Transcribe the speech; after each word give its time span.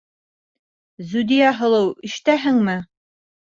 Зүдиә 1.11 1.53
һылыу, 1.61 1.93
ишетәһеңме? 2.11 2.77